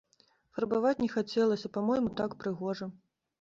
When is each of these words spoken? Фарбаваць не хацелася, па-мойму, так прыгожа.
Фарбаваць 0.57 0.93
не 1.03 1.09
хацелася, 1.15 1.71
па-мойму, 1.75 2.09
так 2.23 2.31
прыгожа. 2.41 2.91